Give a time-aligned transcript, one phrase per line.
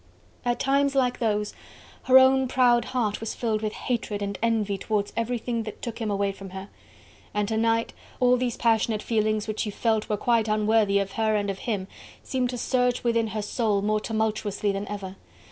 [0.43, 1.53] At times like those
[2.05, 5.99] her own proud heart was filled with hatred and with envy towards everything that took
[6.01, 6.69] him away from her:
[7.35, 11.35] and to night all these passionate feelings which she felt were quite unworthy of her
[11.35, 11.87] and of him
[12.23, 15.17] seemed to surge within her soul more tumultuously than ever.